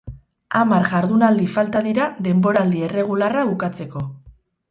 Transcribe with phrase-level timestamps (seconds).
[0.59, 4.05] Hamar jardunaldi falta dira denboraldi erregularra bukatzeko.